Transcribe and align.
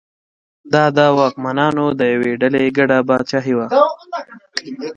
دا 0.73 0.83
د 0.97 0.99
واکمنانو 1.19 1.85
د 1.99 2.01
یوې 2.13 2.31
ډلې 2.41 2.63
ګډه 2.77 2.97
پاچاهي 3.07 3.53
وه. 3.57 3.67